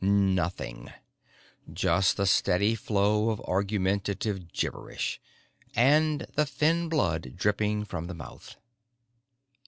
Nothing. 0.03 0.91
Just 1.71 2.17
the 2.17 2.25
steady 2.25 2.73
flow 2.73 3.29
of 3.29 3.39
argumentative 3.41 4.51
gibberish. 4.51 5.21
And 5.75 6.25
the 6.33 6.47
thin 6.47 6.89
blood 6.89 7.33
dripping 7.35 7.85
from 7.85 8.07
the 8.07 8.15
mouth. 8.15 8.55